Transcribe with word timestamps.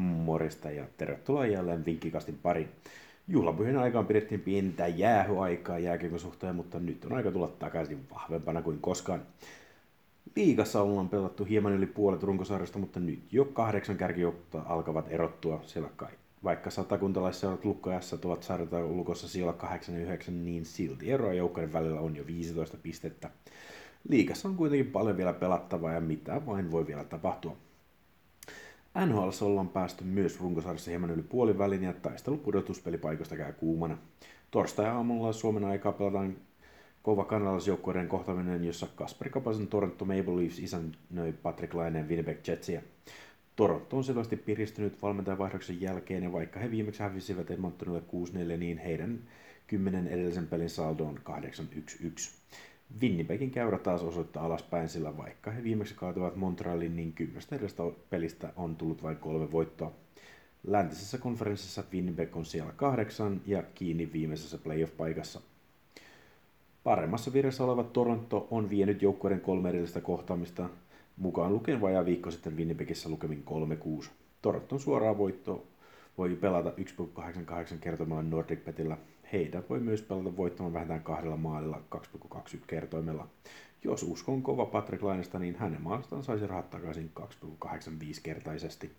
Morista 0.00 0.70
ja 0.70 0.84
tervetuloa 0.96 1.46
jälleen 1.46 1.84
Vinkkikastin 1.84 2.38
pariin. 2.42 2.68
Juhlapyhien 3.28 3.78
aikaan 3.78 4.06
pidettiin 4.06 4.40
pientä 4.40 4.86
jäähyaikaa 4.86 5.78
jääkiekon 5.78 6.18
suhteen, 6.18 6.54
mutta 6.54 6.78
nyt 6.80 7.04
on 7.04 7.12
aika 7.12 7.30
tulla 7.30 7.48
takaisin 7.48 8.06
vahvempana 8.10 8.62
kuin 8.62 8.78
koskaan. 8.80 9.22
Liigassa 10.36 10.82
ollaan 10.82 11.08
pelattu 11.08 11.44
hieman 11.44 11.72
yli 11.72 11.86
puolet 11.86 12.22
runkosarjasta, 12.22 12.78
mutta 12.78 13.00
nyt 13.00 13.32
jo 13.32 13.44
kahdeksan 13.44 13.96
kärkijoukkoa 13.96 14.64
alkavat 14.68 15.06
erottua 15.10 15.60
siellä 15.66 15.90
kai. 15.96 16.10
Vaikka 16.44 16.70
satakuntalaisseurat 16.70 17.64
lukkojassa 17.64 18.18
ovat 18.24 18.42
sarjata 18.42 18.84
ulkossa 18.84 19.28
siellä 19.28 19.52
8 19.52 19.94
ja 19.94 20.00
9, 20.00 20.44
niin 20.44 20.64
silti 20.64 21.10
eroa 21.10 21.32
joukkojen 21.32 21.72
välillä 21.72 22.00
on 22.00 22.16
jo 22.16 22.26
15 22.26 22.76
pistettä. 22.82 23.30
Liigassa 24.08 24.48
on 24.48 24.56
kuitenkin 24.56 24.92
paljon 24.92 25.16
vielä 25.16 25.32
pelattavaa 25.32 25.92
ja 25.92 26.00
mitä 26.00 26.46
vain 26.46 26.70
voi 26.70 26.86
vielä 26.86 27.04
tapahtua. 27.04 27.56
NHL 29.06 29.44
ollaan 29.44 29.68
päästy 29.68 30.04
myös 30.04 30.40
runkosarjassa 30.40 30.90
hieman 30.90 31.10
yli 31.10 31.22
puolivälin 31.22 31.82
ja 31.82 31.92
taistelu 31.92 32.36
pudotuspelipaikoista 32.36 33.36
käy 33.36 33.52
kuumana. 33.52 33.98
Torstai-aamulla 34.50 35.32
Suomen 35.32 35.64
aikaa 35.64 35.92
pelataan 35.92 36.36
kova 37.02 37.24
kanalaisjoukkueiden 37.24 38.08
kohtaaminen, 38.08 38.64
jossa 38.64 38.86
Kasper 38.94 39.30
Kapasen 39.30 39.66
Toronto 39.66 40.04
Maple 40.04 40.36
Leafs 40.36 40.58
isännöi 40.58 41.32
Patrick 41.32 41.74
Laineen 41.74 42.08
Winnipeg 42.08 42.48
Jetsiä. 42.48 42.82
Toronto 43.56 43.96
on 43.96 44.04
selvästi 44.04 44.36
piristynyt 44.36 45.02
valmentajavaihdoksen 45.02 45.80
jälkeen 45.80 46.22
ja 46.22 46.32
vaikka 46.32 46.60
he 46.60 46.70
viimeksi 46.70 47.02
hävisivät 47.02 47.50
Edmontonille 47.50 48.02
6-4, 48.54 48.56
niin 48.56 48.78
heidän 48.78 49.18
kymmenen 49.66 50.08
edellisen 50.08 50.46
pelin 50.46 50.70
saldo 50.70 51.04
on 51.04 51.20
8-1-1. 51.30 52.30
Winnipegin 53.00 53.50
käyrä 53.50 53.78
taas 53.78 54.02
osoittaa 54.02 54.44
alaspäin, 54.44 54.88
sillä 54.88 55.16
vaikka 55.16 55.50
he 55.50 55.62
viimeksi 55.62 55.94
kaatuivat 55.94 56.36
Montrealin, 56.36 56.96
niin 56.96 57.12
kymmenestä 57.12 57.56
edestä 57.56 57.82
pelistä 58.10 58.52
on 58.56 58.76
tullut 58.76 59.02
vain 59.02 59.16
kolme 59.16 59.52
voittoa. 59.52 59.92
Läntisessä 60.66 61.18
konferenssissa 61.18 61.84
Winnipeg 61.92 62.36
on 62.36 62.44
siellä 62.44 62.72
kahdeksan 62.76 63.40
ja 63.46 63.62
kiinni 63.62 64.12
viimeisessä 64.12 64.58
playoff-paikassa. 64.58 65.40
Paremmassa 66.84 67.32
virrassa 67.32 67.64
oleva 67.64 67.84
Toronto 67.84 68.48
on 68.50 68.70
vienyt 68.70 69.02
joukkueiden 69.02 69.40
kolme 69.40 69.70
edellistä 69.70 70.00
kohtaamista, 70.00 70.68
mukaan 71.16 71.52
lukien 71.52 71.80
vajaa 71.80 72.04
viikko 72.04 72.30
sitten 72.30 72.56
Winnipegissä 72.56 73.08
lukemin 73.08 73.44
3-6. 74.02 74.08
Toronton 74.42 74.80
suoraa 74.80 75.18
voitto 75.18 75.66
voi 76.18 76.36
pelata 76.36 76.70
1,88 76.70 77.78
kertomalla 77.80 78.22
Nordic 78.22 78.64
Petillä 78.64 78.96
heidät 79.32 79.70
voi 79.70 79.80
myös 79.80 80.02
pelata 80.02 80.36
voittamaan 80.36 80.72
vähintään 80.72 81.02
kahdella 81.02 81.36
maalilla 81.36 81.82
2,21 81.94 82.58
kertoimella. 82.66 83.28
Jos 83.84 84.02
uskon 84.02 84.42
kova 84.42 84.66
Patrick 84.66 85.02
Lainesta, 85.02 85.38
niin 85.38 85.56
hänen 85.56 85.82
maalastaan 85.82 86.22
saisi 86.22 86.46
rahat 86.46 86.70
takaisin 86.70 87.10
2,85 87.20 88.20
kertaisesti. 88.22 88.90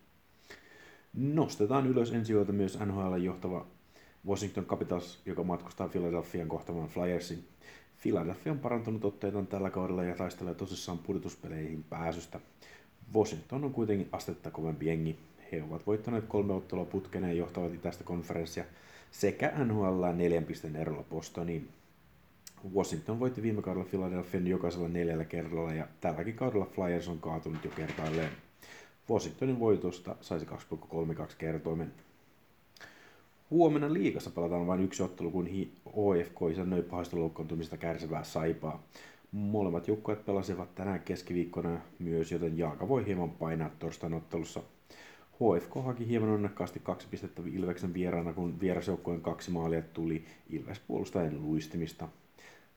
Nostetaan 1.14 1.86
ylös 1.86 2.12
ensi 2.12 2.32
myös 2.52 2.78
NHL 2.78 3.16
johtava 3.16 3.66
Washington 4.26 4.66
Capitals, 4.66 5.22
joka 5.26 5.42
matkustaa 5.42 5.88
Philadelphian 5.88 6.48
kohtamaan 6.48 6.88
Flyersin. 6.88 7.44
Philadelphia 8.02 8.52
on 8.52 8.58
parantunut 8.58 9.04
otteitaan 9.04 9.46
tällä 9.46 9.70
kaudella 9.70 10.04
ja 10.04 10.14
taistelee 10.14 10.54
tosissaan 10.54 10.98
pudotuspeleihin 10.98 11.84
pääsystä. 11.84 12.40
Washington 13.14 13.64
on 13.64 13.72
kuitenkin 13.72 14.08
astetta 14.12 14.50
kovempi 14.50 14.86
jengi. 14.86 15.18
He 15.52 15.62
ovat 15.62 15.86
voittaneet 15.86 16.24
kolme 16.28 16.52
ottelua 16.52 16.84
putkeen 16.84 17.24
ja 17.24 17.32
johtavat 17.32 17.74
itäistä 17.74 18.04
konferenssia 18.04 18.64
sekä 19.10 19.52
NHL 19.64 20.04
neljän 20.14 20.44
pisteen 20.44 20.76
erolla 20.76 21.02
Bostoniin. 21.02 21.68
Washington 22.74 23.20
voitti 23.20 23.42
viime 23.42 23.62
kaudella 23.62 23.88
Philadelphian 23.88 24.46
jokaisella 24.46 24.88
neljällä 24.88 25.24
kerralla 25.24 25.74
ja 25.74 25.86
tälläkin 26.00 26.34
kaudella 26.34 26.66
Flyers 26.66 27.08
on 27.08 27.18
kaatunut 27.18 27.64
jo 27.64 27.70
kertaalleen. 27.76 28.30
Washingtonin 29.10 29.60
voitosta 29.60 30.16
saisi 30.20 30.46
2,32 30.46 30.54
kertoimen. 31.38 31.92
Huomenna 33.50 33.92
liigassa 33.92 34.30
pelataan 34.30 34.66
vain 34.66 34.80
yksi 34.80 35.02
ottelu, 35.02 35.30
kun 35.30 35.48
OFK 35.86 36.36
isännöi 36.52 36.82
pahasta 36.82 37.16
loukkaantumista 37.16 37.76
kärsivää 37.76 38.24
saipaa. 38.24 38.82
Molemmat 39.32 39.88
joukkueet 39.88 40.26
pelasivat 40.26 40.74
tänään 40.74 41.00
keskiviikkona 41.00 41.80
myös, 41.98 42.32
joten 42.32 42.58
Jaaka 42.58 42.88
voi 42.88 43.06
hieman 43.06 43.30
painaa 43.30 43.70
torstain 43.78 44.14
ottelussa– 44.14 44.62
HFK 45.40 45.74
haki 45.84 46.08
hieman 46.08 46.28
onnekkaasti 46.28 46.80
kaksi 46.80 47.06
pistettä 47.10 47.42
Ilveksen 47.52 47.94
vieraana, 47.94 48.32
kun 48.32 48.60
vierasjoukkojen 48.60 49.20
kaksi 49.20 49.50
maalia 49.50 49.82
tuli 49.82 50.24
Ilves 50.50 50.80
puolustajan 50.80 51.42
luistimista. 51.42 52.08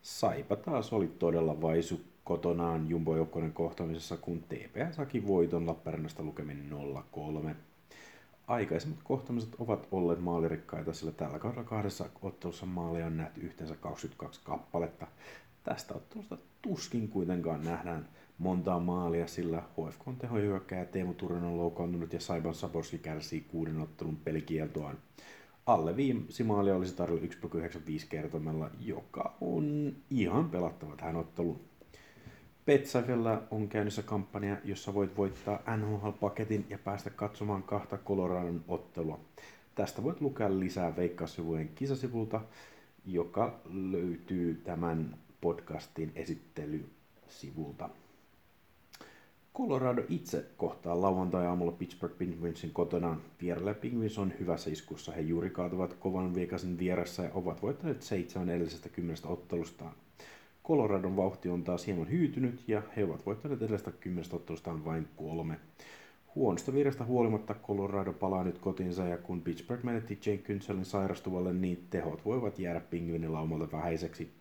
Saipa 0.02 0.56
taas 0.56 0.94
oli 0.94 1.08
todella 1.08 1.62
vaisu 1.62 2.02
kotonaan 2.24 2.90
jumbojoukkojen 2.90 3.54
kohtaamisessa, 3.54 4.18
kun 4.18 4.44
TPS 4.44 4.98
haki 4.98 5.28
voiton 5.28 5.68
Lappeenrannasta 5.68 6.24
lukemin 6.24 6.70
0-3. 7.52 7.56
Aikaisemmat 8.48 9.00
kohtaamiset 9.04 9.56
ovat 9.60 9.88
olleet 9.92 10.22
maalirikkaita, 10.22 10.94
sillä 10.94 11.12
tällä 11.12 11.40
kaudella 11.40 11.64
kahdessa 11.64 12.10
ottelussa 12.22 12.66
maaleja 12.66 13.06
on 13.06 13.18
nähty 13.18 13.42
yhteensä 13.42 13.76
22 13.76 14.42
kappaletta. 14.44 15.08
Tästä 15.64 15.94
ottelusta 15.94 16.38
tuskin 16.64 17.08
kuitenkaan 17.08 17.64
nähdään 17.64 18.08
montaa 18.38 18.80
maalia, 18.80 19.28
sillä 19.28 19.62
HFK 19.62 20.08
on 20.08 20.16
tehohyökkäjä 20.16 20.86
Teemu 20.86 21.14
Turunen 21.14 21.44
on 21.44 21.58
loukkaantunut 21.58 22.14
ja 22.14 22.20
Saiban 22.20 22.56
Saborski 22.56 22.98
kärsii 22.98 23.42
kuuden 23.42 23.80
ottelun 23.80 24.16
pelikieltoaan. 24.16 24.98
Alle 25.66 25.96
viisi 25.96 26.44
maalia 26.44 26.76
olisi 26.76 26.96
tarjolla 26.96 27.22
1,95 27.22 28.06
kertomella, 28.10 28.70
joka 28.80 29.34
on 29.42 29.96
ihan 30.10 30.50
pelattava 30.50 30.96
tähän 30.96 31.16
otteluun. 31.16 31.60
Petsavella 32.66 33.44
on 33.52 33.68
käynnissä 33.68 34.04
kampanja, 34.04 34.58
jossa 34.64 34.94
voit 34.94 35.18
voittaa 35.18 35.60
NHL-paketin 35.78 36.66
ja 36.70 36.78
päästä 36.78 37.10
katsomaan 37.10 37.64
kahta 37.64 37.98
Coloradon 37.98 38.64
ottelua. 38.68 39.20
Tästä 39.76 40.04
voit 40.04 40.22
lukea 40.22 40.60
lisää 40.60 40.96
Veikkaussivujen 40.96 41.70
kisasivulta, 41.76 42.42
joka 43.06 43.60
löytyy 43.92 44.62
tämän 44.64 45.18
podcastin 45.44 46.12
esittelysivulta. 46.16 47.90
Colorado 49.58 50.02
itse 50.10 50.46
kohtaa 50.58 51.02
lauantai-aamulla 51.02 51.72
Pittsburgh 51.72 52.18
Penguinsin 52.18 52.72
kotona. 52.72 53.18
Vierellä 53.42 53.74
Penguins 53.74 54.18
on 54.18 54.34
hyvässä 54.40 54.70
iskussa. 54.70 55.12
He 55.12 55.22
juuri 55.22 55.50
kaatuvat 55.50 55.94
kovan 55.94 56.36
viekasin 56.36 56.78
vieressä 56.78 57.24
ja 57.24 57.30
ovat 57.34 57.62
voittaneet 57.62 58.02
seitsemän 58.02 58.50
edellisestä 58.50 58.90
kymmenestä 58.90 59.28
ottelustaan. 59.28 59.94
Coloradon 60.66 61.16
vauhti 61.16 61.50
on 61.50 61.64
taas 61.64 61.88
hieman 61.88 62.12
hyytynyt 62.12 62.64
ja 62.68 62.82
he 62.98 63.04
ovat 63.04 63.26
voittaneet 63.26 63.62
edellisestä 63.62 63.92
kymmenestä 63.92 64.36
ottelustaan 64.36 64.86
vain 64.86 65.08
kolme. 65.16 65.60
Huonosta 66.36 66.74
virestä 66.74 67.06
huolimatta 67.06 67.56
Colorado 67.68 68.14
palaa 68.14 68.44
nyt 68.44 68.60
kotinsa 68.60 69.08
ja 69.08 69.18
kun 69.18 69.42
Pittsburgh 69.42 69.84
menetti 69.84 70.20
Jake 70.26 70.54
Künzelin 70.54 70.86
sairastuvalle, 70.86 71.54
niin 71.54 71.88
tehot 71.90 72.26
voivat 72.26 72.60
jäädä 72.60 72.80
pingvinin 72.80 73.34
laumalta 73.34 73.72
vähäiseksi. 73.72 74.32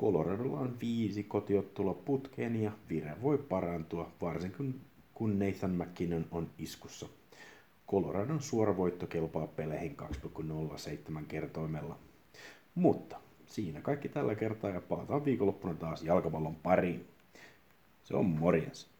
Coloradolla 0.00 0.58
on 0.58 0.76
viisi 0.80 1.24
kotiottelua 1.24 1.94
putkeen 1.94 2.62
ja 2.62 2.72
vire 2.88 3.16
voi 3.22 3.38
parantua, 3.38 4.10
varsinkin 4.20 4.80
kun 5.14 5.38
Nathan 5.38 5.70
McKinnon 5.70 6.26
on 6.30 6.50
iskussa. 6.58 7.08
Coloradon 7.88 8.42
suora 8.42 8.76
voitto 8.76 9.06
kelpaa 9.06 9.46
peleihin 9.46 9.96
2,07 11.16 11.24
kertoimella. 11.28 11.98
Mutta 12.74 13.20
siinä 13.46 13.80
kaikki 13.80 14.08
tällä 14.08 14.34
kertaa 14.34 14.70
ja 14.70 14.80
palataan 14.80 15.24
viikonloppuna 15.24 15.74
taas 15.74 16.02
jalkapallon 16.02 16.54
pariin. 16.54 17.04
Se 18.04 18.16
on 18.16 18.26
morjens. 18.26 18.90